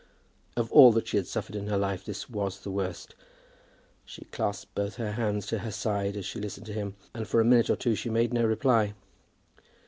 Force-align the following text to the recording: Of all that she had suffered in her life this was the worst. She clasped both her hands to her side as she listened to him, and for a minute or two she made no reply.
Of 0.57 0.71
all 0.71 0.91
that 0.93 1.07
she 1.09 1.17
had 1.17 1.27
suffered 1.27 1.55
in 1.55 1.67
her 1.67 1.77
life 1.77 2.03
this 2.03 2.27
was 2.27 2.61
the 2.61 2.71
worst. 2.71 3.13
She 4.03 4.25
clasped 4.25 4.73
both 4.73 4.95
her 4.95 5.11
hands 5.11 5.45
to 5.45 5.59
her 5.59 5.69
side 5.69 6.17
as 6.17 6.25
she 6.25 6.39
listened 6.39 6.65
to 6.65 6.73
him, 6.73 6.95
and 7.13 7.27
for 7.27 7.39
a 7.39 7.45
minute 7.45 7.69
or 7.69 7.75
two 7.75 7.93
she 7.93 8.09
made 8.09 8.33
no 8.33 8.43
reply. 8.43 8.95